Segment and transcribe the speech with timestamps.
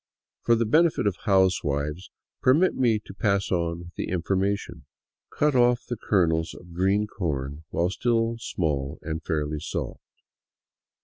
[0.41, 2.09] For the benefit of housewives
[2.41, 4.85] permit me to pass on the information:
[5.29, 10.01] Cut off the kernels of green corn while still small and fairly soft.